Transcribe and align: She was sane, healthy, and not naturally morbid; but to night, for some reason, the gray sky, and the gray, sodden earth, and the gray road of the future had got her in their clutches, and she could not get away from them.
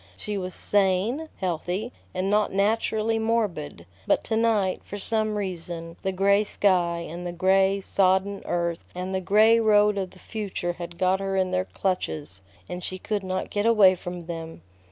She 0.17 0.35
was 0.35 0.55
sane, 0.55 1.29
healthy, 1.37 1.93
and 2.11 2.27
not 2.27 2.51
naturally 2.51 3.19
morbid; 3.19 3.85
but 4.07 4.23
to 4.23 4.35
night, 4.35 4.81
for 4.83 4.97
some 4.97 5.35
reason, 5.35 5.95
the 6.01 6.11
gray 6.11 6.43
sky, 6.43 7.05
and 7.07 7.23
the 7.23 7.31
gray, 7.31 7.81
sodden 7.81 8.41
earth, 8.45 8.87
and 8.95 9.13
the 9.13 9.21
gray 9.21 9.59
road 9.59 9.99
of 9.99 10.09
the 10.09 10.17
future 10.17 10.73
had 10.73 10.97
got 10.97 11.19
her 11.19 11.35
in 11.35 11.51
their 11.51 11.65
clutches, 11.65 12.41
and 12.67 12.83
she 12.83 12.97
could 12.97 13.21
not 13.23 13.51
get 13.51 13.67
away 13.67 13.93
from 13.93 14.25
them. 14.25 14.63